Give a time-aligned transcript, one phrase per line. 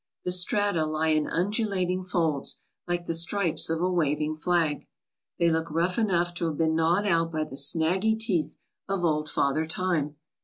[0.25, 4.87] The strata lie in undulating folds, like the stripes of a waving flag.
[5.37, 8.57] They look rough enough to have been gnawed out by the snaggy teeth
[8.89, 10.15] of old Father Time.